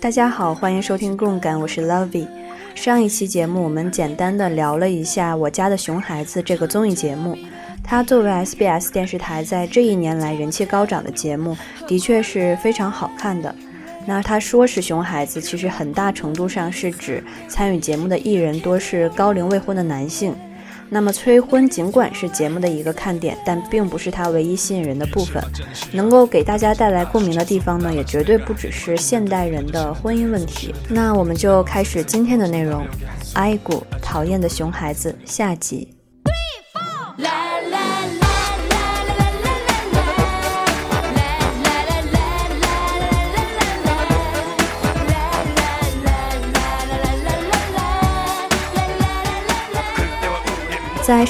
[0.00, 2.26] 大家好，欢迎收听共感，我是 Lovey。
[2.74, 7.36] 上一期节目我们简单的聊了一下《我家的熊孩子》这个综艺节目，
[7.84, 11.54] 它作为 SBS 电视台在这一年来人气高涨的节目，
[11.86, 13.54] 的确是非常好看的。
[14.06, 20.34] 那他说是熊孩子，其实很大程度上是指参与节目的艺人多是高龄未婚的男性。
[20.92, 25.40] 那么催婚尽管是节目的一个看点，但并不是它唯一吸引人的部分。
[25.92, 30.74] 能够给大家带来共鸣的地方呢，也绝对不只是现代人的婚姻问题。
[30.88, 32.82] 那我们就开始今天的内容，
[33.34, 35.99] 《爱谷讨厌的熊孩子》下集。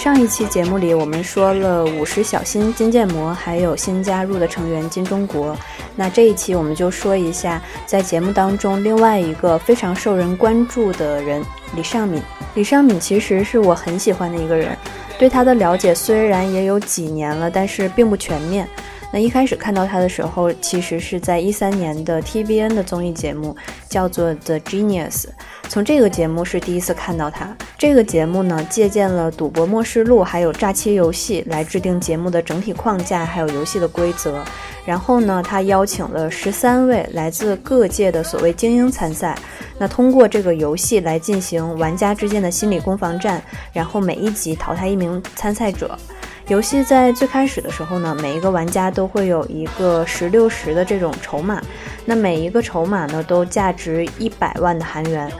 [0.00, 5.54] 上一期节目里，我们说了五十小新金建模，还有新加入的成员金钟国。
[5.94, 11.44] 那这一期我们就说一下，在节目当中另外一个非常受人关注的人
[11.76, 12.22] 李尚敏。
[12.54, 14.74] 李尚敏其实是我很喜欢的一个人，
[15.18, 18.66] 对他的了解虽然也有几年了，但是并不全面。
[19.12, 23.56] 那一开始看到他的时候，其实是在一三年的 TBN 的综艺节目，
[23.89, 25.25] 叫做 The Genius。
[25.69, 27.56] 从这个节目是第一次看到他。
[27.77, 34.44] 这个节目呢，借鉴了《赌博默示录》还有《诈欺游戏》来制定节目的整体框架，还有游戏的规则。
[34.84, 39.36] 然后呢，他邀请了十三位来自各界的所谓精英参赛。
[39.78, 45.98] 那通过这个游戏来进行玩家之间的心理攻防战，然后每一集淘汰一名参赛者。
[46.50, 51.62] 游戏在最开始的时候呢，每一个玩家都会有一个十六十的这种筹码，
[52.04, 55.30] 那每一个筹码呢都价值一百万的韩元。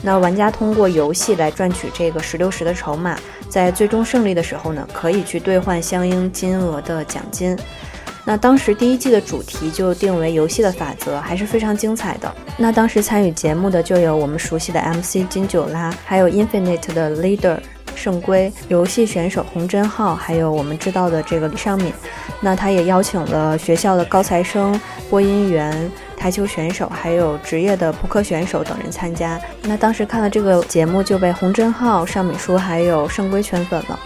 [0.00, 3.18] 那玩家通过游戏来赚取这个十六十的筹码，
[3.48, 7.58] 在最终胜利的时候呢，可以去兑换相应金额的奖金。
[8.24, 12.32] 那当时第一季的主题就定为游戏的法则，还是非常精彩的。
[12.56, 17.58] 那当时参与节目的就有我们熟悉的 MC 金九拉，还有 Infinite 的 Leader。
[18.00, 21.92] 圣圭游戏选手洪真浩，还有我们知道的这个李尚敏，
[22.40, 24.80] 那他也邀请了学校的高材生、
[25.10, 29.38] 播音员、台球选手，还有职业的扑克选手等人参加。
[29.64, 34.00] 那当时看了这个节目，就被洪真浩、尚敏书还有圣圭圈粉了。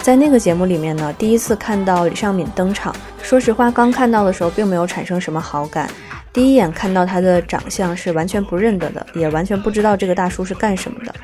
[0.00, 2.92] 在那个节目里面呢，第一次看到李尚敏登场，
[3.22, 5.88] 说实话，刚看到的时候并没有产生什么好感。
[6.36, 11.14] 第一眼看到他的长相是完全不认得的，也完全不知道这个大叔是干什么的。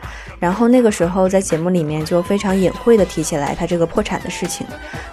[0.41, 4.67] 然后那个时候在节目里面就非常隐晦的提起来他这个破产的事情，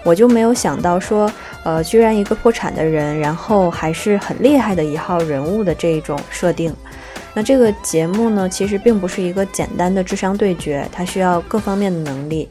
[0.05, 1.29] 我就没有想到说，
[1.65, 6.73] 呃，居然一个破产的人，然后还是很厉害的一号人物的这一种设定。
[7.33, 12.47] 那这个节目呢，其实并不是一个简单的智商对决，它需要各方面的能力，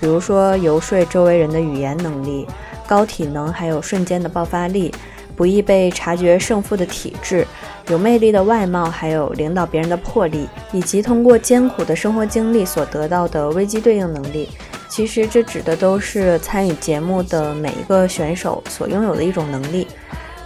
[0.00, 2.44] 比如说游说周围人的语言能力、
[2.88, 4.92] 高体能，还有瞬间的爆发力。
[5.38, 7.46] 不易被察觉胜负的体质，
[7.88, 14.48] 有魅力的外貌，还有领导别人的魄力，以及通过艰苦的生活经历所得到的危机对应能力。
[14.88, 19.86] 其实这指的都是参与节目的每一个选手所拥有的一种能力。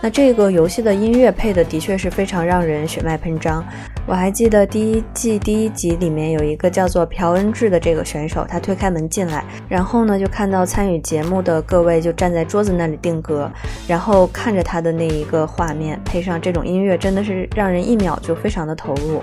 [0.02, 3.64] 那这个游戏的音乐配的的确是非常让人血脉喷张。
[4.04, 13.50] 我还记得第一季第一集里面有一个叫做朴恩智的这个选手，他推开门进来，然后呢就看到参与节目的各位就站在桌子那里定格，
[13.86, 19.22] 然后看着他的那一个画面，配上这种音乐，真的是让人一秒就非常的投入。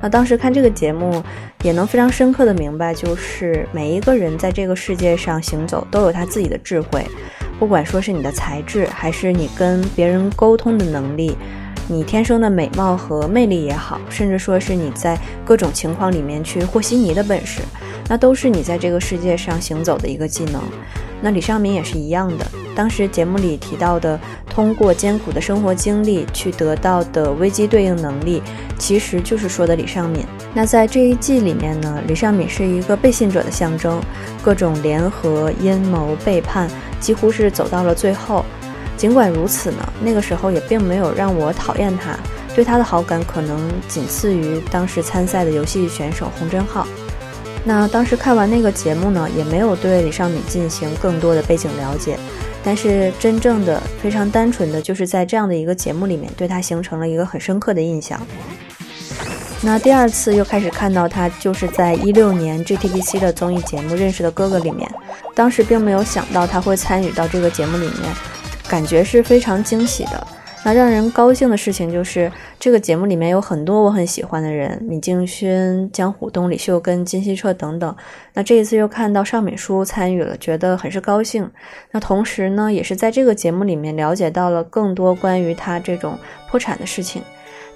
[0.00, 1.22] 那当时看这个节目，
[1.62, 7.06] 也能非常深刻的明白，就是每一个人在这个世界上行走都有他自己的智慧。
[7.58, 11.36] 不管说是你的才智，还是你跟别人沟通的能力，
[11.86, 17.60] 你天生的美貌和魅力也好，甚至说是你在各种情况里面去和稀泥的本事，
[18.08, 20.62] 那都是你在这个世界上行走的一个技能。
[21.20, 22.46] 那李尚敏也是一样的。
[22.74, 24.18] 当时节目里提到的，
[24.50, 28.42] 通过艰苦的生活经历去得到的危机对应能力，
[28.78, 30.26] 其实就是说的李尚敏。
[30.52, 34.00] 那在这一季里面呢，李尚敏是一个背信者的象征，
[34.42, 36.68] 各种联合、阴谋、背叛，
[36.98, 38.44] 几乎是走到了最后。
[38.96, 42.16] 尽管如此呢，那个时候也并没有让我讨厌他，
[42.54, 46.86] 对他的好感可能仅次于当时参赛的游戏选手洪真浩。
[47.64, 52.18] 那当时看完那个节目呢，也没有对李尚敏进行更多的背景了解，
[52.62, 58.20] 但是真正的非常单纯的就是在这样的一个节目里面，对他形成了一个很深刻的印象。
[59.62, 64.86] 那第二次又开始看到他，就是在一六年 GTBC 的综艺节目《认识的哥哥》里面，
[65.34, 68.14] 当时并没有想到他会参与到这个节目里面，
[68.68, 70.26] 感觉是非常惊喜的。
[70.66, 77.94] 那让人高兴的事情就是，这个节目里面有很多我很喜欢的人，闵敬勋、江虎东、李秀根、金希澈等等。
[78.32, 81.50] 那这一次又看到邵敏书参与了，觉得很是高兴。
[81.90, 86.18] 那同时呢，也是在这个节目里面了解到了更多关于他这种
[86.48, 87.22] 破产的事情。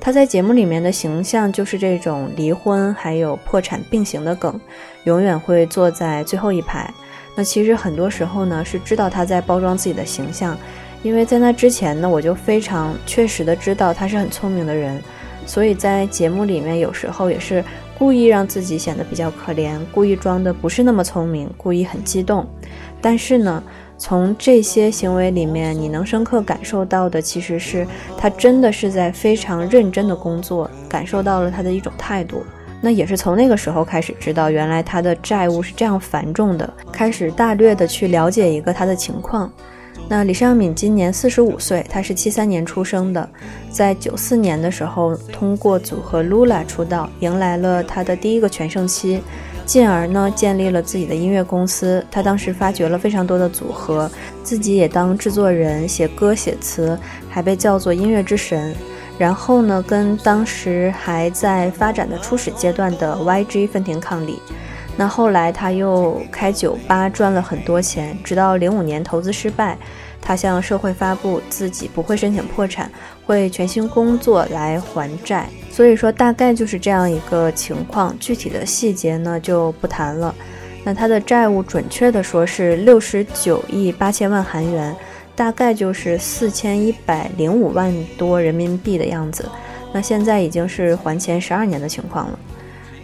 [0.01, 4.59] 他在节目里面的形象就是这种离婚还有破产并行的梗，
[5.05, 6.91] 永远会坐在最后一排。
[7.39, 10.59] 那其实很多时候呢，是知道他在包装自己的形象。
[11.05, 15.01] 因为在那之前呢，我就非常确实的知道他是很聪明的人，
[15.47, 17.65] 所以在节目里面有时候也是
[17.97, 22.45] 故意让自己显得比较可怜，故意装的不是那么聪明，故意很激动。
[23.01, 23.63] 但是呢，
[23.97, 27.87] 从这些行为里面，你能深刻感受到的其实是
[28.17, 32.43] 他真的是在非常认真的工作，感受到了他的一种态度。
[32.81, 39.51] 那也是从那个时候开始知道，原来他的债务是这样繁重的，开始大略的去了解一个他的情况。
[40.09, 43.29] 那李尚敏今年四十五岁，他是七三年出生的，
[43.71, 49.21] 在九四年的时候通过组合 Lula 出道，迎来了他的第一个全盛期，
[49.67, 52.03] 进而呢建立了自己的音乐公司。
[52.11, 54.11] 他当时发掘了非常多的组合，
[54.43, 56.99] 自己也当制作人，写歌写词，
[57.29, 58.75] 还被叫做音乐之神。
[59.19, 64.41] 然后呢，跟当时还在发展的初始阶段的 YG 分庭抗礼。
[64.97, 69.77] 那后来他又开酒吧赚了很多钱，直到零五年投资失败，
[70.21, 72.91] 他向社会发布自己不会申请破产，
[73.25, 75.49] 会全心工作来还债。
[75.71, 80.35] 所以说大概就是这样一个情况，具体的细节呢就不谈了。
[80.85, 84.95] 那他的债务准确的说是六十九亿八千万韩元，
[85.39, 89.49] 大概就是四千一百零五万多人民币的样子。
[89.93, 92.37] 那现在已经是还钱十二年的情况了。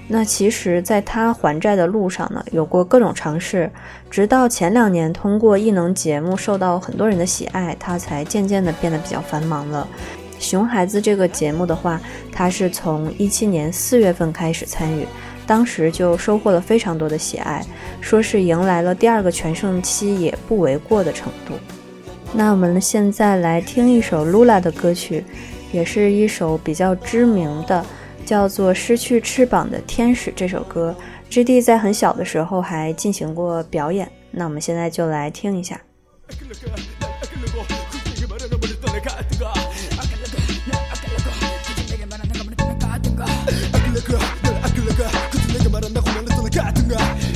[0.08, 3.70] 那其实，在他还债的路上呢，有过各种尝试，
[4.10, 9.86] 直到前两年通过异能节目受到很多人的喜爱，他才渐渐的变得比较繁忙了。
[10.40, 12.00] 熊孩子这个节目的话，
[12.32, 15.06] 他是从一七年四月份开始参与，
[15.46, 17.64] 当时就收获了非常多的喜爱，
[18.00, 21.54] 说是迎来了第二个全盛期也不为过的程度。
[22.36, 25.24] 那我们现在来听一首 Lula 的歌曲，
[25.72, 27.84] 也是一首比较知名的。
[28.24, 30.96] 叫做《失去翅膀的天使》这首歌
[31.28, 34.10] ，G D 在很小的时候还进行过表演。
[34.30, 35.78] 那我们现在就来听一下。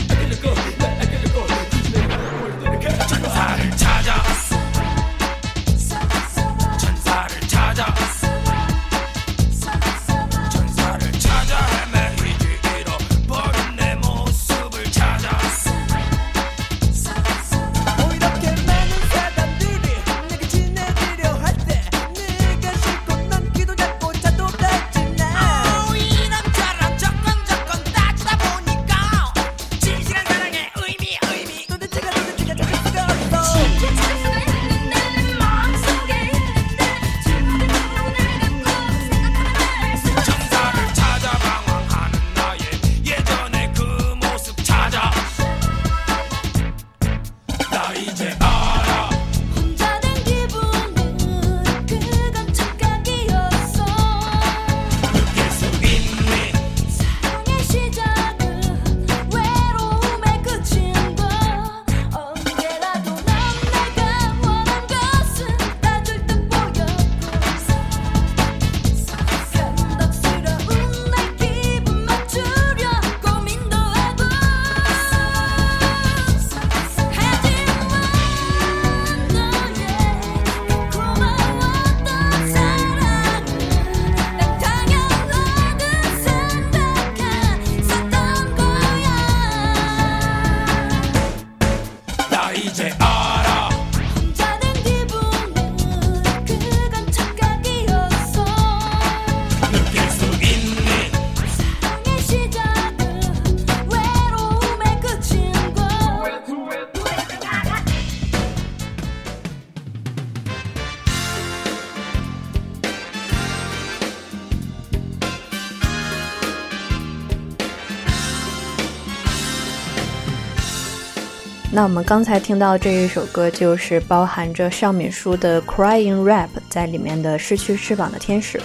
[121.79, 128.59] 那我们刚才听到这一首歌，就是包含着尚敏书的《Crying Rap》在里面的《失去翅膀的天使》。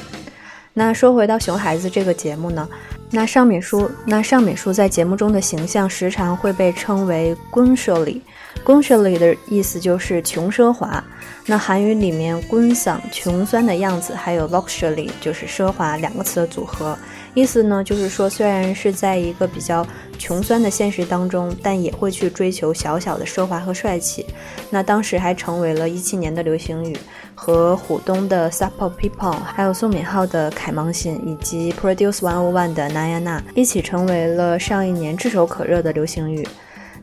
[0.74, 2.68] 那说回到熊孩子这个节目呢，
[3.12, 8.20] 那尚敏书，那尚敏书在节目中的形象时常会被称为 g u n s h o l y
[8.64, 11.04] 公 s h l y 的意思就是穷奢华。
[11.46, 16.98] 那韩语里面“꾼상”穷酸的样子，还有 “luxury” 就是奢华两个词的组合，
[17.34, 19.86] 意思呢就是说，虽然是在一个比较
[20.20, 24.26] 穷酸的现实当中，但也会去追求小小的奢华和帅气。
[24.70, 26.96] 那当时还成为了一七年的流行语，
[27.34, 36.48] 和虎东的 “Supper People”，还有宋敏浩的“凯芒信”以及 Produce One O One 的“娜亚娜”一起成为了上一年炙手可热的流行语。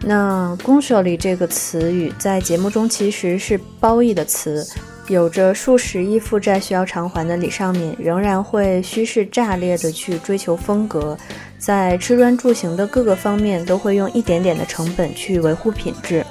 [0.02, 4.66] 那“公社里”这个词语在节目中其实是褒义的词，
[5.11, 11.19] 有着数十亿负债需要偿还的李尚敏，仍然会虚势炸裂的去追求风格，
[11.59, 16.25] 在吃穿住行的各个方面都会用一点点的成本去维护品质。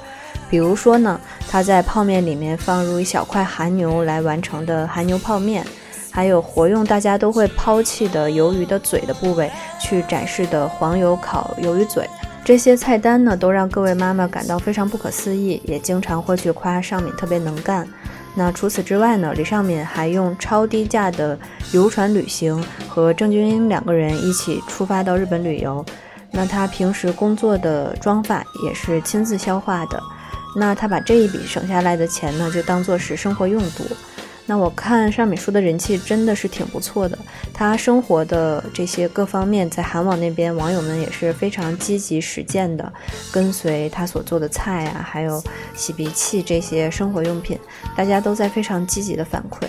[0.48, 5.62] 比如说呢，他在泡面里面放入一小块韩牛来完成的韩牛泡面，
[6.10, 12.08] 还有活用大家都会抛弃的鱿鱼的嘴的部位去展示的黄油烤鱿鱼嘴。
[12.42, 17.86] 这些菜单呢，都让各位妈妈感到非常不可思议，也经常会去夸尚敏特别能干。
[18.34, 21.38] 那除此之外呢，李尚敏还用超低价的
[21.72, 25.84] 游船旅行和郑俊英两个人一起出发到日本旅游。
[26.30, 30.00] 那他平时工作的妆发也是亲自消化的。
[30.56, 33.84] 那他把这一笔省下来的钱呢，就当做是生活用度。
[34.50, 37.16] 那我看尚美书的人气真的是挺不错的，
[37.54, 42.92] 他生活的这些各方面，在韩网那边网友们也是非常积极实践的，
[43.30, 45.40] 跟随他所做的菜啊，还有
[45.76, 47.56] 洗鼻器这些生活用品，
[47.96, 49.68] 大家都在非常积极的反馈。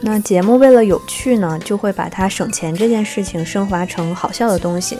[0.00, 4.98] 那节目为了有趣呢，就会把他省钱这件事情升华成好笑的东西。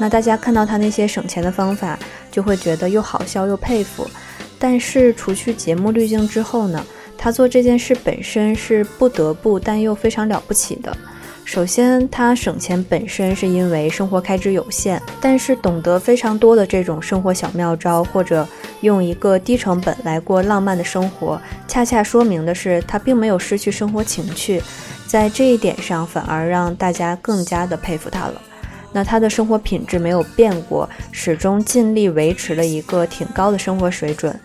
[0.00, 1.96] 那大家看到他那些省钱的方法，
[2.28, 4.04] 就会觉得又好笑又佩服。
[4.58, 6.84] 但是除去节目滤镜之后呢？
[7.18, 10.96] 他做这件事本身是不得不，但又非常了不起的。
[11.44, 18.46] 首先，他省钱本身是因为生活开支有限，但是懂得非常多的这种生活小妙招，或者
[18.82, 24.62] 用一个低成本来过浪漫的生活，恰恰说明的是他并没有失去生活情趣，
[25.06, 28.40] 在这一点上反而让大家更加的佩服他了。
[28.92, 34.38] 那他的生活品质没有变过，始终尽力维持了一个挺高的生活水准。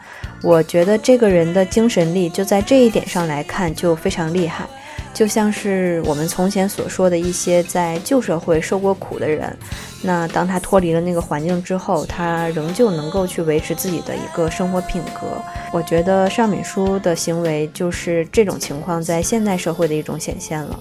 [0.44, 4.66] 我觉得这个人的精神力就在这一点上来看就非常厉害，
[5.14, 9.58] 就像是我们从前所说的一些在旧社会受过苦的人，
[10.02, 15.42] 那当他脱离了那个环境之后，他仍旧能够去维持自己的一个生活品格。
[15.72, 20.78] 我觉得尚敏书的行为就是这种情况在现代社会的一种显现了。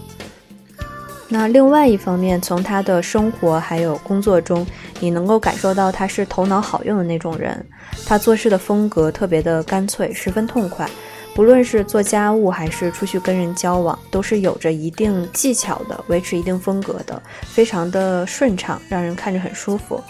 [1.28, 4.66] 那另外一方面，从他的生活还有工作中，
[5.02, 7.66] 你能够感受到他是头脑好用的那种人。
[8.06, 10.88] 他做事的风格特别的干脆，十分痛快。
[11.34, 20.00] 不论是做家务还是出去跟人交往，都是有着一定技巧的，维持一定风格的，非常的顺畅，让人看着很舒服。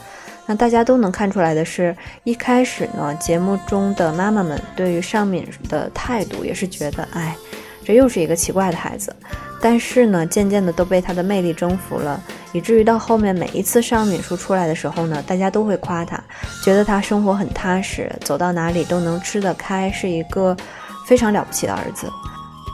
[0.45, 7.35] 那大家都能看出来的是，一开始呢，节目中的妈妈们对于尚敏的态度也是觉得，哎，
[7.85, 9.15] 这又是一个奇怪的孩子。
[9.63, 16.21] 但是呢，渐渐的都被他的魅力征服了，以至于到后面每一次尚敏书出来的时候呢，大家都会夸他，
[16.65, 20.57] 觉得他生活很踏实，走到哪里都能吃得开，是一个
[21.07, 22.11] 非常了不起的儿子。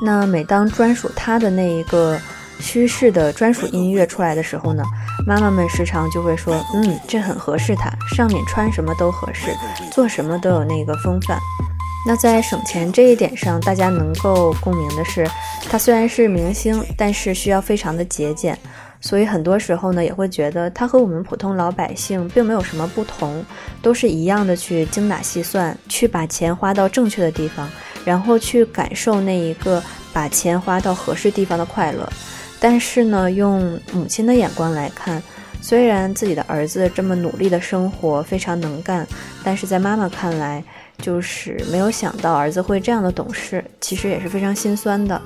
[0.03, 2.19] 那每当专属他的那一个
[2.59, 4.83] 虚饰的专属音乐出来的时候呢，
[5.27, 9.55] 妈妈们时常就会说，嗯，这很合适他，上敏穿什么都合适，
[9.93, 11.39] 做什么都有那个风范。
[12.07, 15.29] 那在省钱这一点上，大家能够共鸣的是，
[15.69, 18.59] 他虽然是明星，但是需要非常的节俭，
[19.01, 23.45] 所以很多时候呢，也会觉得他和我们普通老百姓并没有什么不同，
[23.83, 27.69] 都是一样的去精打细算，去把钱花到正确的地方，
[28.05, 32.09] 然后去感受那一个把钱花到合适地方的快乐。
[32.59, 35.23] 但是呢，用母亲的眼光来看，
[35.61, 39.07] 虽然自己的儿子这么努力的生活，非常能干，
[39.45, 40.65] 但是在妈妈看来，
[40.99, 45.21] 就是没有想到儿子会这样的懂事，其实也是非常心酸的。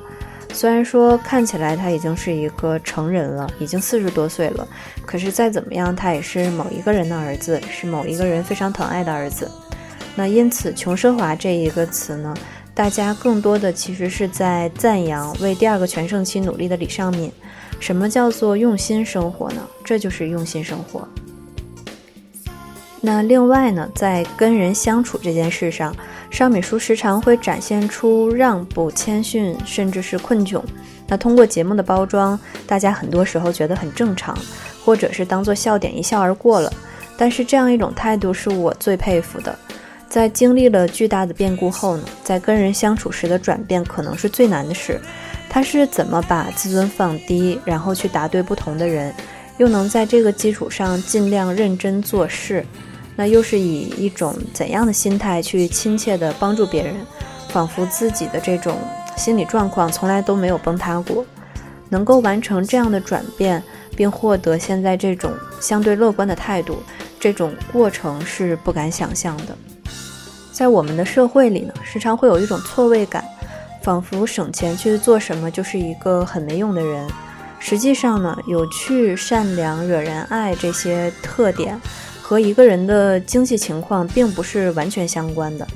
[0.53, 4.69] 虽然说看起来他已经是一个成人了，已经四十多岁了，
[5.07, 9.51] 可是再怎么样，他也是某一个人的儿子，是某一个人非常疼爱的儿子。
[10.15, 12.37] 那因此，穷奢华这一个词呢，
[12.75, 17.33] 大家更多的其实是在赞扬为第二个全盛期努力的李尚敏。
[17.81, 19.67] 什么叫做用心生活呢？
[19.83, 21.09] 这就是用心生活。
[23.05, 25.93] 那另外呢，在跟人相处这件事上，
[26.31, 30.63] 尚美淑时常会展现出让步、谦逊，甚至是困窘。
[31.09, 34.39] 那通过节目的包装，大家很多时候觉得很正常，
[34.85, 36.73] 或者是当做笑点一笑而过了。
[37.17, 39.59] 但是这样一种态度是我最佩服的。
[40.09, 45.01] 在经历了巨大的变故后呢，在跟人相处时的转变可能是最难的事。
[45.51, 49.13] 他是怎么把自尊放低，然后去答对不同的人，
[49.59, 52.65] 又能在这个基础上尽量认真做事？
[53.17, 56.95] 那又是以一种怎样的心态去亲切地帮助别人，
[57.49, 58.79] 仿佛自己的这种
[59.17, 61.25] 心理状况从来都没有崩塌过。
[61.89, 63.63] 能够完成这样的转变，
[63.95, 66.79] 并获得现在这种相对乐观的态度，
[67.21, 69.55] 这种过程是不敢想象的。
[70.51, 73.23] 在我们的社会里呢，时常会有一种错位感，
[73.83, 77.07] 仿佛省钱去做什么就是一个很没用的人。
[77.59, 81.79] 实际上呢，有趣、善良、惹人爱这些特点。
[82.33, 85.69] 和一个人的经济情况并不是完全相关的。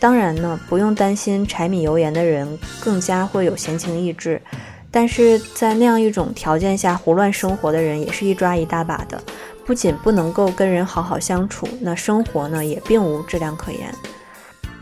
[0.00, 4.42] 当然呢，不用担心柴米油盐的人更加会有闲情逸致，
[4.90, 9.22] 但是在那样一种条件下胡乱生活的人也是一抓一大把的。
[9.64, 13.94] 不仅不能够跟人好好相处，那生活呢也并无质量可言。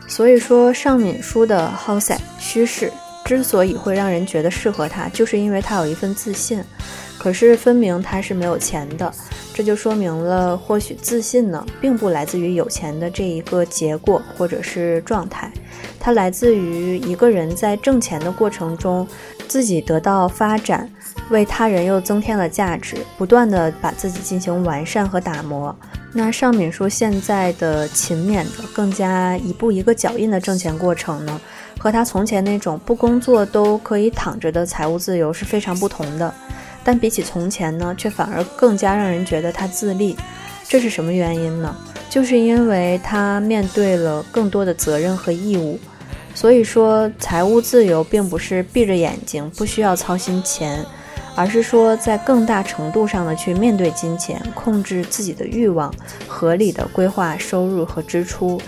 [0.06, 2.90] 所以说，尚敏书的好塞虚饰
[3.36, 6.64] 之所以会让人觉得适合他，就是因为他有一份自信。
[7.18, 9.12] 可是分明他是没有钱的。
[9.52, 15.52] 这就说明了，或许自信呢，并不来自于有钱的这一个结果或者是状态，
[16.00, 19.06] 它来自于一个人在挣钱的过程中，
[19.48, 20.88] 自己得到发展，
[21.28, 25.76] 为他人又增添了价值，不断的把自己进行完善和打磨。
[26.12, 31.40] 那尚敏说现在的勤勉的，更加一步一个脚印的挣钱过程呢，
[31.78, 36.34] 和他从前那种不工作都可以躺着的财务自由是非常不同的。
[36.84, 40.16] 但比起从前呢，却反而更加让人觉得他自立，
[40.66, 41.76] 这是什么原因呢？
[42.08, 45.78] 就是因为他面对了更多的责任和义务。
[46.34, 50.82] 所以说，财务自由并不是闭着眼睛不需要操心钱，
[51.34, 55.92] 而是说在更大程度上的去面对金钱，控制自己的欲望，
[56.26, 58.58] 合理的规划收入和支出。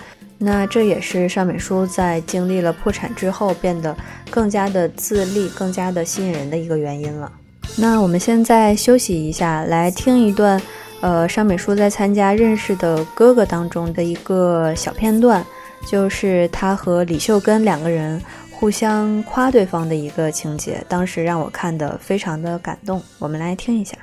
[0.43, 3.95] 那这也是尚美书在经历了破产之后变得
[4.31, 7.31] 更加的自立，更加的吸引人的一个原因了。
[7.77, 10.61] 那我们现在休息一下，来听一段，
[11.03, 15.45] 呃，尚美书在参加认识的哥哥当中的一个小片段，
[15.87, 23.03] 就是他和李秀根两个人互相夸对方的一个情节，当时让我看的非常的感动。
[23.19, 23.95] 我们来听一下。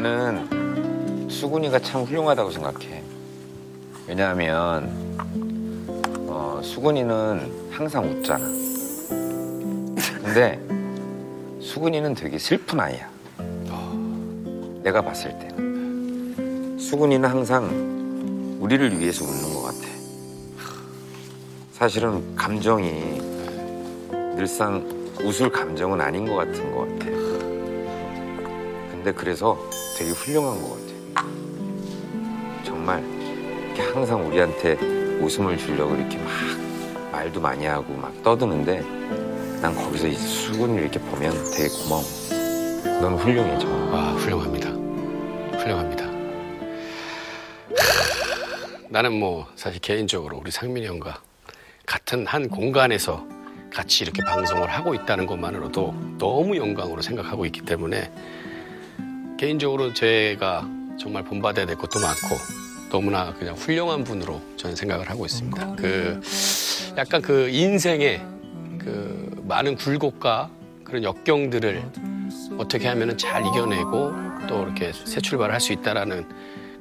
[0.00, 3.02] 나는 수근이가 참 훌륭하다고 생각해
[4.08, 4.90] 왜냐하면
[6.26, 8.44] 어, 수근이는 항상 웃잖아.
[10.22, 10.58] 근데
[11.60, 13.10] 수근이는 되게 슬픈 아이야.
[14.82, 15.48] 내가 봤을 때.
[16.78, 19.80] 수근이는 항상 우리를 위해서 웃는 것 같아.
[21.72, 23.20] 사실은 감정이
[24.34, 24.82] 늘상
[25.22, 27.19] 웃을 감정은 아닌 것 같은 것 같아.
[29.02, 29.56] 근데 그래서
[29.96, 30.76] 되게 훌륭한 것
[31.14, 31.26] 같아.
[32.62, 33.02] 정말
[33.94, 34.74] 항상 우리한테
[35.22, 36.28] 웃음을 주려고 이렇게 막
[37.10, 38.80] 말도 많이 하고 막 떠드는데
[39.62, 42.02] 난 거기서 이 수근을 이렇게 보면 되게 고마워.
[43.00, 43.94] 넌 훌륭해, 정말.
[43.94, 44.68] 아, 훌륭합니다.
[45.58, 46.04] 훌륭합니다.
[48.90, 51.22] 나는 뭐 사실 개인적으로 우리 상민이 형과
[51.86, 53.26] 같은 한 공간에서
[53.72, 58.12] 같이 이렇게 방송을 하고 있다는 것만으로도 너무 영광으로 생각하고 있기 때문에
[59.40, 62.36] 개인적으로 제가 정말 본받아야 될 것도 많고
[62.90, 65.76] 너무나 그냥 훌륭한 분으로 저는 생각을 하고 있습니다.
[65.76, 66.20] 그
[66.98, 68.20] 약간 그 인생의
[68.78, 70.50] 그 많은 굴곡과
[70.84, 71.82] 그런 역경들을
[72.58, 74.12] 어떻게 하면 잘 이겨내고
[74.46, 76.28] 또 이렇게 새 출발을 할 수 있다라는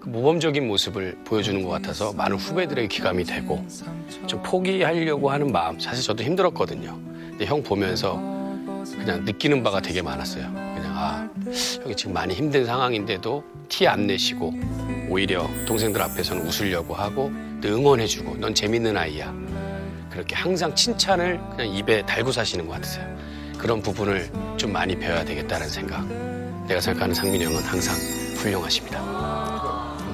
[0.01, 3.65] 그 모범적인 모습을 보여주는 것 같아서 많은 후배들에게 기감이 되고
[4.27, 6.99] 좀 포기하려고 하는 마음 사실 저도 힘들었거든요.
[7.29, 8.15] 근데 형 보면서
[8.97, 10.68] 그냥 느끼는 바가 되게 많았어요.
[11.01, 11.25] 아
[11.81, 14.53] 형이 지금 많이 힘든 상황인데도 티 안 내시고
[15.07, 17.31] 오히려 동생들 앞에서는 웃으려고 하고
[17.63, 19.33] 응원해주고 넌 재밌는 아이야.
[20.09, 23.07] 그렇게 항상 칭찬을 그냥 입에 달고 사시는 것 같으세요.
[23.57, 26.05] 그런 부분을 좀 많이 배워야 되겠다는 생각.
[26.67, 27.95] 내가 생각하는 상민이 형은 항상
[28.35, 28.99] 훌륭하십니다.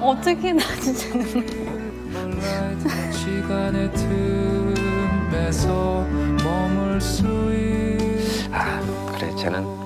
[0.00, 1.08] 어떻게 나 진짜
[8.52, 8.80] 아
[9.18, 9.85] 그래 쟤는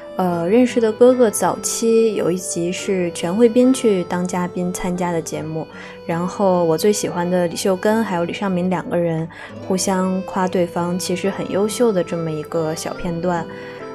[0.21, 5.65] 呃，认识的哥哥早期有一集是全慧斌去当嘉宾参加的节目，
[6.05, 9.27] 然后我最喜欢的李秀根还有李尚敏两个人
[9.67, 13.43] 互相夸对方其实很优秀的这么一个小片段，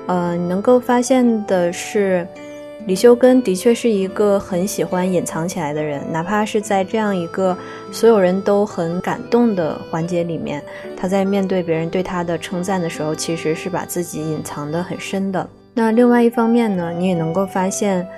[0.08, 2.26] 呃，你能够发现的是，
[2.88, 7.56] 李秀根的确是一个很喜欢隐藏起来的人，哪怕是在这样一个
[7.92, 10.60] 所有人都很感动的环节里面，
[10.96, 15.48] 他在面对别人对他的称赞的时候，其实是把自己隐藏得很深的。
[15.78, 18.08] 那另外一方面呢，你也能够发现，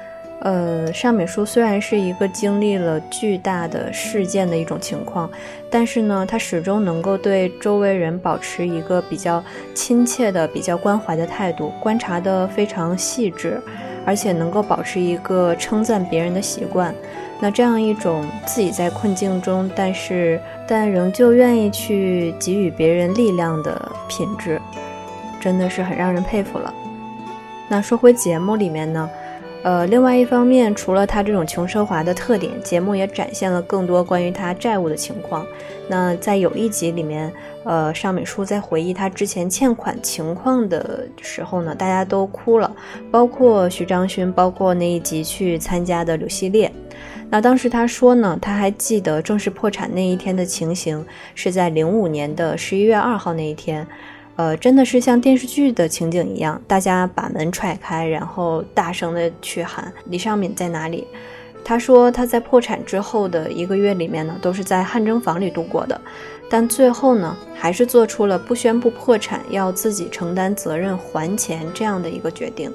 [0.42, 5.28] 呃，尚美淑虽然是一个经历了巨大的事件的一种情况，
[5.68, 9.42] 但是呢，她始终能够对周围人保持一个比较
[9.74, 13.60] 亲切的、比较关怀的态度，观察得非常细致。
[14.06, 16.94] 而且能够保持一个称赞别人的习惯，
[17.40, 24.58] 那这样一种自己在困境中，但是但仍旧愿意去给予别人力量的品质，
[25.38, 26.72] 真的是很让人佩服了。
[27.68, 29.08] 那说回节目里面呢？
[29.64, 35.44] 呃，另外一方面，除了他这种穷奢华的特点，节目也展现了更多关于他债务的情况。
[35.88, 37.30] 那在有一集里面，
[37.64, 42.72] 呃，尚美淑在回忆他之前欠款情况的时候呢，大家都哭了，
[43.10, 46.72] 包括徐章勋，包括那一集去参加的柳希烈。
[47.28, 51.04] 那当时他说呢，他还记得正式破产那一天的情形，
[51.34, 53.86] 是在零五年的十一月二号那一天。
[54.38, 61.08] 呃，真的是像电视剧的情景一样，大家把门踹开，然后大声的去喊李尚敏在哪里。
[61.64, 66.00] 他说他在破产之后的一个月里面呢，都是在汗蒸房里度过的，
[66.48, 72.72] 但最后呢，还是做出了不宣布破产，要自己承担责任还钱这样的一个决定。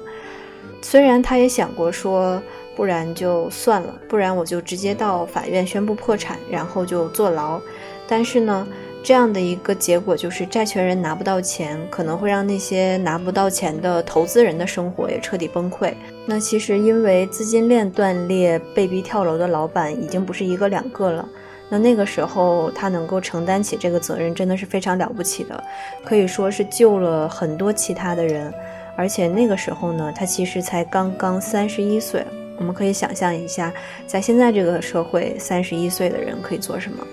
[0.82, 2.42] 虽然他也想过说，
[2.76, 7.58] 不然就算了，不然我就直接到法院宣布破产，然后就坐牢。
[8.06, 8.68] 但是呢。
[9.04, 15.92] 这样的一个结果就是债权人拿不到钱，可能会让那些拿不到钱的投资人的生活也彻底崩溃。
[16.24, 21.28] 那其实因为资金链断裂被逼跳楼的老板已经不是一个两个了。
[21.68, 25.62] 那那个时候他能够承担起这个责任，真的是非常了不起的，
[26.02, 28.50] 可以说是救了很多其他的人。
[28.96, 32.24] 而且那个时候呢，他其实才刚刚三十一岁。
[32.56, 33.70] 我们可以想象一下，
[34.06, 37.06] 在现在这个社会，三十一岁的人可以做什么？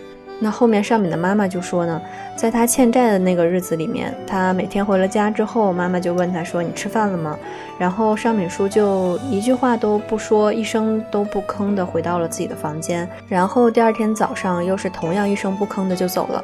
[0.43, 2.01] 那后面尚敏的妈妈就说呢，
[2.35, 7.37] 在他欠债的那个日子里面，他每天回了家之后，妈妈就问他说：“你吃饭了吗？”
[7.77, 13.07] 然后尚敏叔就一句话都不说，一声都不吭的回到了自己的房间。
[13.27, 16.43] 然后第二天早上又是同样一声不吭的就走了。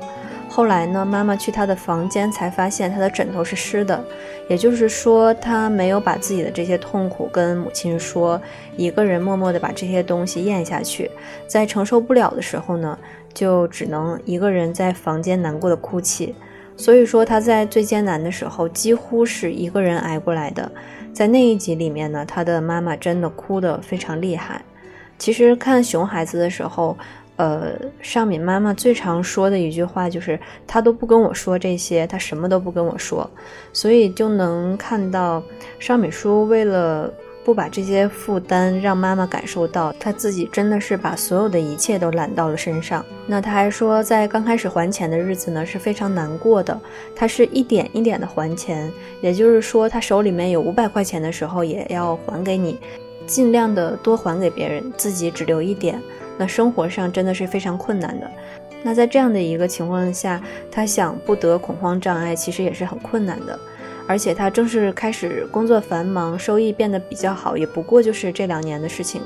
[0.58, 4.04] 后来呢，妈妈去他的房间才发现他的枕头是湿的，
[4.50, 8.42] 也就是说他没有把自己的这些痛苦跟母亲说，
[8.76, 11.12] 一个人默默的把这些东西咽下去，
[11.46, 12.98] 在承受不了的时候呢。
[13.36, 16.34] 就只能一个人在房间难过的哭泣，
[16.76, 20.72] 所以说他在最艰难的时候几乎是一个人挨过来的。
[21.14, 24.64] 在那一集里面呢，他的妈妈真的哭得非常厉害。
[25.20, 26.98] 其实看熊孩子的时候，
[27.38, 33.28] 呃，尚敏妈妈最常说的一句话就是她都不跟我说这些，她什么都不跟我说，
[33.72, 35.42] 所以就能看到
[35.80, 37.12] 尚敏叔为了。
[37.46, 43.06] 不把这些负担让妈妈感受到，他自己真的是把所有的一切都揽到了身上。
[43.26, 46.78] 那他还说，在刚开始还钱的日子呢是非常难过的，
[47.16, 52.78] 他是一点一点的还钱，也就是说，他手里面有五百块钱的时候也要还给你，
[53.26, 56.02] 尽量的多还给别人，自己只留一点。
[56.38, 58.30] 那生活上真的是非常困难的。
[58.84, 63.60] 那在这样的一个情况下，他想不得恐慌障碍，其实也是很困难的。
[64.08, 69.22] 而且他正是开始工作繁忙，收益变得比较好，也不过就是这两年的事情。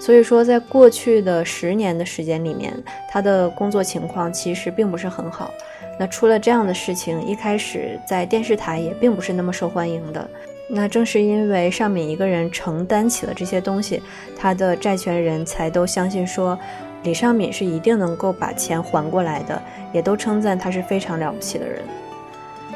[0.00, 2.74] 所以说，在过去的十年的时间里面，
[3.08, 5.54] 他的工作情况其实并不是很好。
[5.98, 10.28] 那出了这样的事情，一开始在电视台也并不是那么受欢迎的。
[10.68, 14.02] 那正是因为尚敏一个人承担起了这些东西，
[14.36, 16.58] 他的债权人才都相信说
[17.04, 21.80] 李尚敏是一定能够把钱还过来的，也都称赞他是非常了不起的人。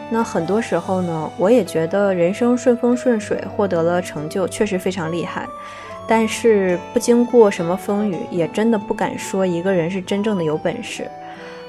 [0.09, 5.47] 那很多时候呢，我也觉得人生顺风顺水，获得了成就，确实非常厉害。
[6.09, 11.09] 但是不经过什么风雨，也真的不敢说一个人是真正的有本事。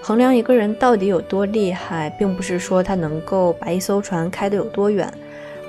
[0.02, 5.12] 衡量一个人到底有多厉害，并不是说他能够把一艘船开得有多远，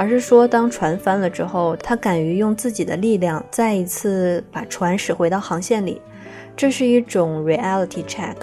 [0.03, 6.03] 而是说当船翻了之后，他敢于用自己的力量再一次把船驶回到航线里。
[6.57, 8.35] 这是一种 reality check，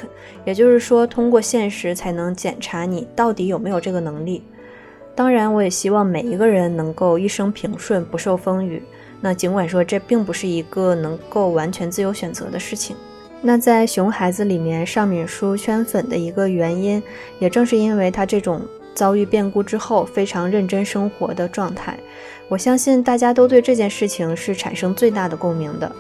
[0.46, 4.42] 也就是说，通过现实才能检查你到底有没有这个能力。
[5.14, 8.82] 当然，我也希望每一个人能够一生平顺，不受风雨。
[9.20, 12.96] 那尽管说这并不是一个能够完全自由选择的事情。
[13.42, 17.04] 那在《熊孩子》里面，尚敏书圈粉的一个原因，
[17.38, 18.62] 也正是因为他这种
[18.94, 21.98] 遭遇变故之后非常认真生活的状态。
[22.48, 25.92] 我相信大家都对这件事情是产生最大的共鸣的。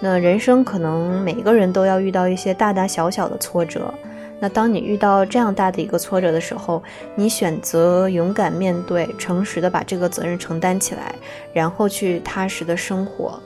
[0.00, 3.94] 那人生可能每个人都要遇到一些大大小小的挫折，
[4.40, 6.82] 那当你遇到这样大的一个挫折的时候，
[7.14, 11.14] 你选择勇敢面对，诚实的把这个责任承担起来，
[11.52, 13.40] 然后去踏实的生活。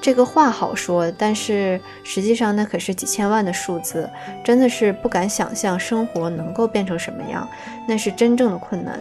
[0.00, 4.08] 这个话好说，但是实际上那可是几千万的数字，
[4.44, 7.46] 真的是不敢想象生活能够变成什么样，
[7.86, 9.00] 那是真正的困难。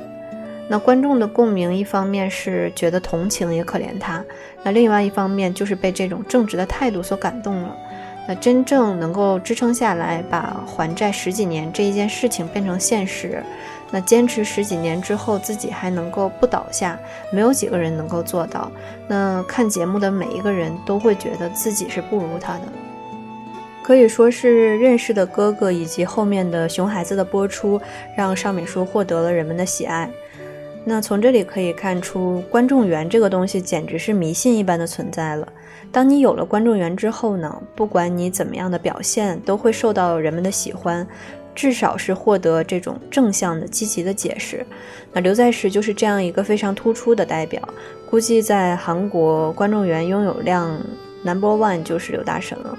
[0.69, 4.21] 那观众的共鸣，一方面是觉得同情也可怜他，
[4.63, 7.75] 那另外一方面就是被这种正直的态度所感动了。
[8.27, 13.41] 那真正能够支撑下来，把还债十几年这一件事情变成现实，
[13.89, 16.99] 那坚持十几年之后，自己还能够不倒下，
[17.31, 18.71] 没有几个人能够做到。
[19.07, 22.63] 那看节目的每一个人都会觉得自己是不如他的，
[23.81, 27.79] 可以说是认识的哥哥以及后面的熊孩子的播出，
[28.15, 30.09] 让尚美淑获得了人们的喜爱。
[30.83, 35.47] 那从这里可以看出，观众缘这个东西简直是迷信一般的存在了。
[35.91, 41.05] 当你有了观众缘之后呢，不管你怎么样的表现，都会受到人们的喜欢，
[41.57, 44.63] 至少是获得这种正向的、积极的解释。
[45.11, 47.59] 那刘在石就是这样一个非常突出的代表，
[48.07, 50.79] 估计在韩国观众缘拥有量
[51.23, 52.77] number one 就是刘大神了。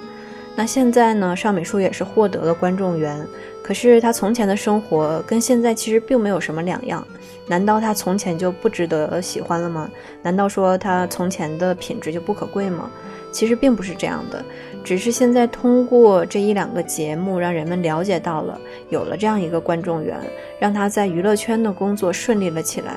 [0.54, 3.26] 那现在呢，尚美淑也是获得了观众缘，
[3.68, 7.06] 可是他从前的生活跟现在其实并没有什么两样。
[7.46, 9.90] 难道他从前就不值得喜欢了吗？
[10.22, 12.90] 难道说他从前的品质就不可贵吗？
[13.30, 14.42] 其实并不是这样的，
[14.82, 20.18] 只是现在通过这一两个节目，让人们了解到了，有了这样一个观众缘，
[20.58, 22.94] 让他在娱乐圈的工作顺利了起来。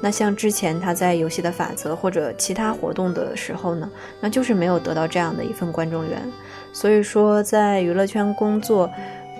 [0.00, 3.88] 那像之前他在《游戏的法则》或者其他活动的时候呢，
[4.20, 6.20] 那就是没有得到这样的一份观众缘。
[6.72, 8.88] 所以说，在娱乐圈工作，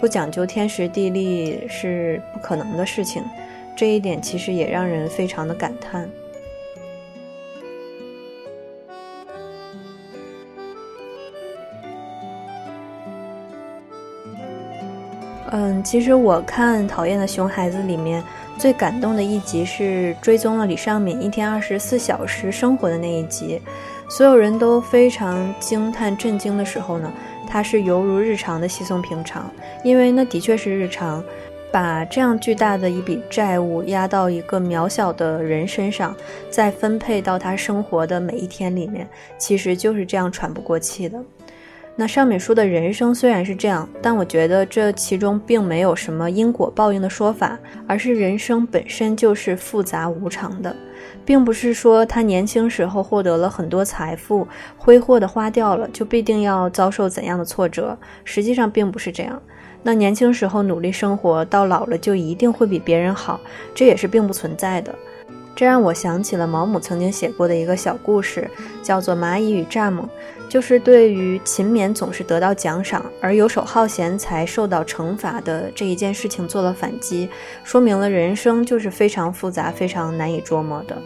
[0.00, 3.22] 不讲究天时地利是不可能的事情。
[3.76, 6.08] 这一点其实也让人非常的感叹。
[15.50, 18.22] 嗯，其实我看《讨厌的熊孩子》里面
[18.58, 23.58] 最感动的一集是追踪了李尚敏一天二十四小时生活的那一集，
[24.10, 27.10] 所有人都非常惊叹震惊的时候呢，
[27.48, 29.50] 它是犹如日常的稀松平常，
[29.82, 31.24] 因为那的确是日常。
[31.70, 36.16] 把这样巨大的一笔债务压到一个渺小的人身上，
[36.48, 39.06] 再分配到他生活的每一天里面，
[39.36, 41.22] 其实就是这样喘不过气的。
[42.00, 47.58] 那上面说的人生虽然是这样，但我觉得这其中并没有什么因果报应的说法，
[47.88, 50.76] 而是人生本身就是复杂无常的，
[51.24, 57.98] 并不是说他年轻时候获得了很多财富，挥霍的花掉了，就必定要遭受怎样的挫折。
[58.22, 59.42] 实际上并不是这样。
[59.82, 63.40] 那年轻时候努力生活，到老了就一定会比别人好，
[63.74, 64.94] 这也是并不存在的。
[65.58, 68.48] 这让我想起了毛姆曾经写过的一个小故事，
[68.80, 70.02] 叫做《蚂蚁与蚱蜢》，
[70.48, 77.28] 就是对于勤勉总是得到奖赏，而游手好闲才受到惩罚的这一件事情做了反击，
[77.64, 80.96] 说明了人生就是非常复杂、非常难以捉摸的。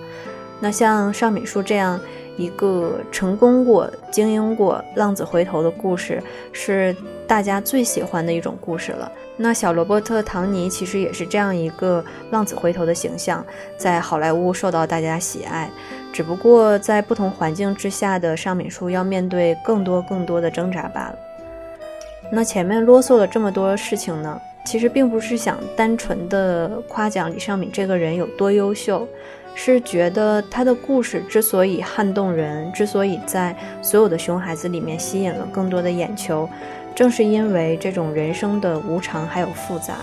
[0.62, 2.00] 那像尚美淑这样。
[2.38, 6.20] 一个成功过、精英过、浪子回头的故事，
[6.50, 6.96] 是
[7.26, 9.12] 大家最喜欢的一种故事了。
[9.36, 13.44] 那小罗伯特·唐尼其实也是这样一个浪子回头的形象，
[13.76, 15.70] 在好莱坞受到大家喜爱。
[16.10, 21.18] 只不过在不同环境之下的尚敏书要面对更多更多的挣扎罢了。
[22.30, 29.06] 那前面啰嗦了这么多事情呢，其实并不是想单纯的夸奖李尚敏这个人有多优秀。
[29.54, 36.48] 是觉得他的故事之所以撼动人，之所以在所有的熊孩子里面吸引了更多的眼球，
[36.94, 39.96] 正是因为这种人生的无常还有复杂，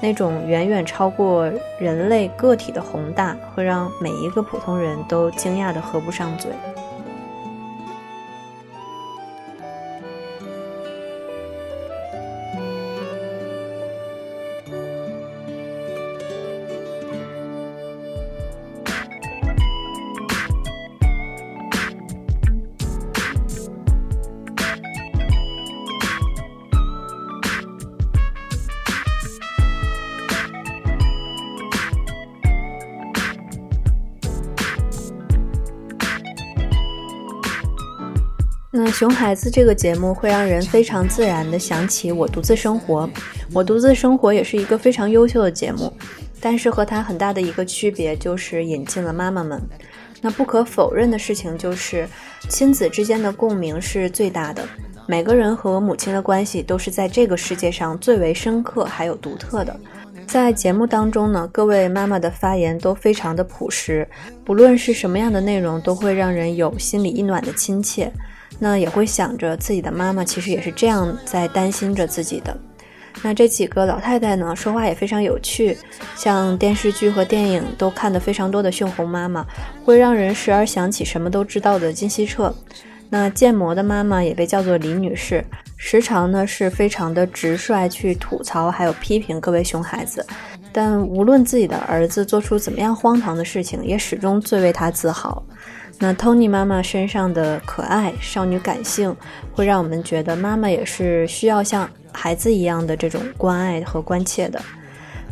[0.00, 6.50] 那种远远超过人类个体的宏大，会让每一个普通人都惊讶的合不上嘴。
[38.98, 43.08] 熊孩子这个节目会让人非常自然的想起我独自生活。
[43.52, 45.92] 我独自生活也是一个非常优秀的节目，
[46.40, 49.62] 但是和它很大的一个区别就是引进了妈妈们。
[50.20, 52.08] 那不可否认的事情就是，
[52.48, 54.68] 亲子之间的共鸣是最大的。
[55.06, 59.78] 每个人和母亲的关系都是在这个世界上最为深刻还有独特的。
[60.26, 64.08] 在节目当中呢，各位妈妈的发言都非常的朴实，
[64.44, 68.12] 不论是什么样的内容，都会让人有心里一暖的亲切。
[68.58, 72.56] 那也会想着自己的妈妈，其实也是这样在担心着自己的。
[73.22, 75.76] 那这几个老太太呢，说话也非常有趣，
[76.14, 79.44] 像电视剧和电影都看得非常多的秀红妈妈，
[79.84, 82.54] 会让人时而想起什么都知道的金希澈。
[83.10, 85.44] 那建模的妈妈也被叫做李女士，
[85.76, 90.24] 时常呢是非常的直率去吐槽还有批评各位熊孩子，
[90.70, 95.42] 但无论自己的儿子做出怎么样荒唐的事情，也始终最为他自豪。
[96.00, 99.14] 那 Tony 妈妈身上的可爱少女感性，
[99.52, 104.60] 会让我们觉得妈妈也是需要像孩子一样的这种关爱和关切的。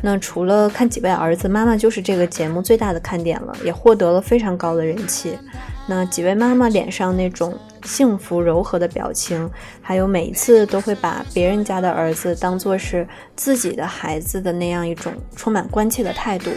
[0.03, 5.39] 那除了看几位儿子，妈妈就是这个节目最大的看点了，也获得了非常高的人气。
[5.87, 9.49] 那几位妈妈脸上那种幸福柔和的表情，
[9.81, 16.51] 还有每一次都会把别人家的儿子当做是自己的孩子的那样一种充满关切的态度，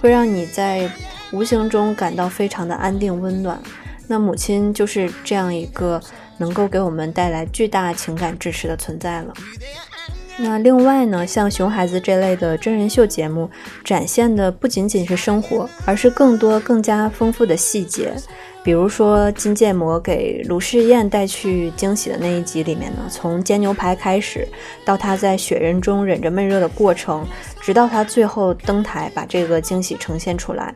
[0.00, 0.90] 会让你在
[1.32, 3.60] 无形中感到非常的安定温暖。
[4.06, 6.00] 那母亲就是这样一个
[6.38, 9.32] 能够给我们带来巨大情感支持的存在了。
[10.38, 13.48] 那另外呢，像熊孩子这类的真人秀节目，
[13.84, 18.12] 展现的不仅仅是生活，而是更多更加丰富的细节。
[18.64, 24.46] 比如说金建模给卢世燕带去惊喜的那一集里面呢，从煎牛排开始，
[24.84, 27.26] 到他在雪人中忍着闷热的过程，
[27.60, 30.72] 直到他最后登台把这个惊喜呈现出来，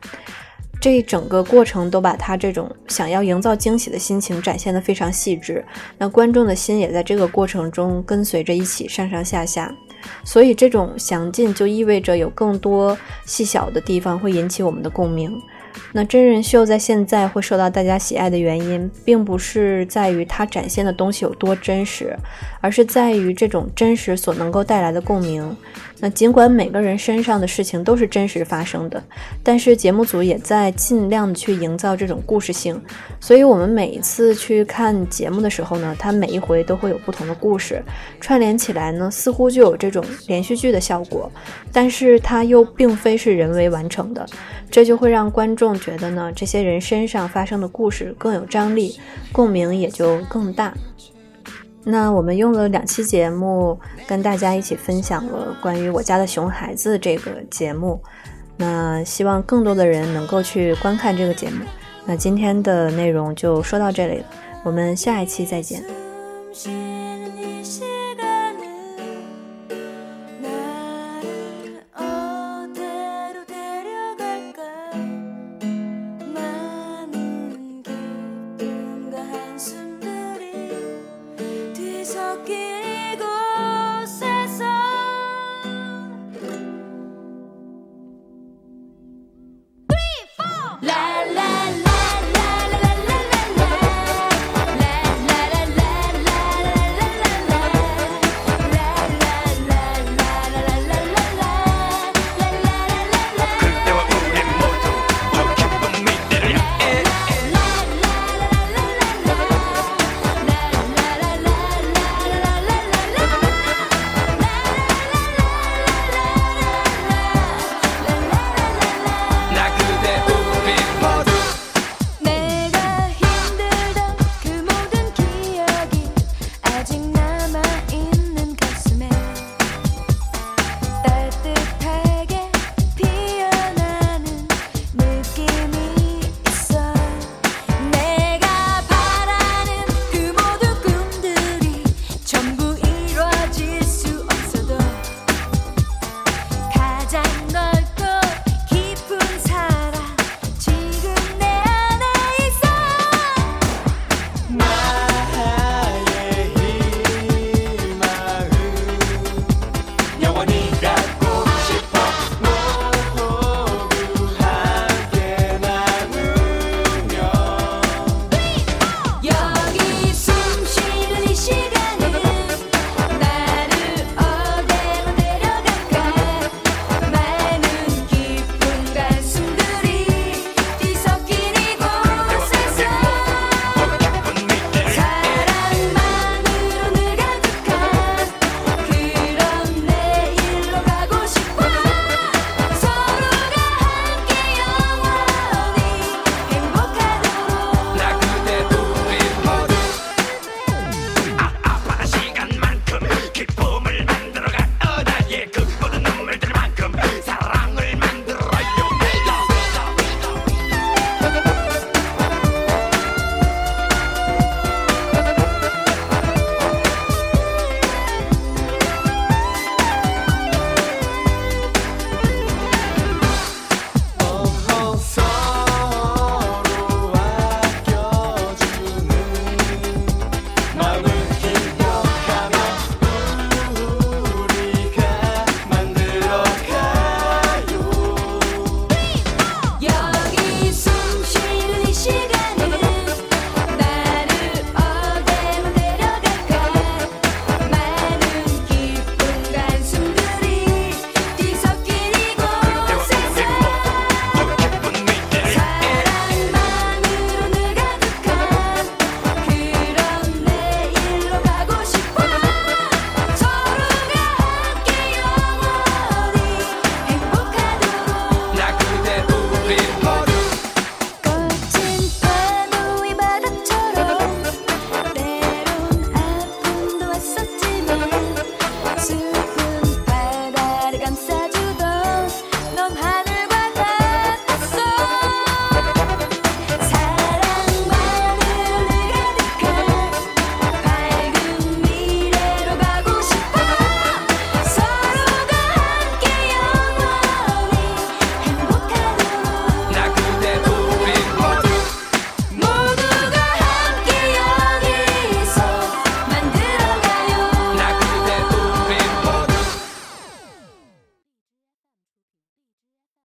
[0.80, 5.64] 这一整个过程都把他这种想要营造惊喜的心情展现得非常细致。
[5.96, 9.72] 那观众的心也在这个过程中跟随着一起上上下下，
[10.24, 15.40] 所以这种详尽就意味着有更多细小的地方会引起我们的共鸣。
[15.92, 22.16] 那真人秀在现在会受到大家喜爱的原因，并不是在于它展现的东西有多真实，
[22.60, 25.56] 而是在于这种真实所能够带来的共鸣。
[25.98, 29.02] 那尽管每个人身上的事情都是真实发生的，
[29.42, 32.78] 但是节目组也在尽量去营造这种故事性。
[33.18, 37.82] 所以，我们每一次去看节目的时候呢，它每一回都会有不同的故事
[38.20, 41.32] 串联起来呢，似乎就有这种连续剧的效果。
[41.72, 44.26] 但是它又并非是人为完成的，
[44.70, 49.00] 这就会让观众觉得呢，这些人身上发生的故事更有张力，
[49.32, 50.74] 共鸣也就更大。
[51.82, 58.02] 那我们用了两期节目跟大家一起分享了关于我家的熊孩子这个节目，
[58.56, 61.64] 那希望更多的人能够去观看这个节目。
[62.04, 64.24] 那今天的内容就说到这里了，
[64.64, 65.84] 我们下一期再见。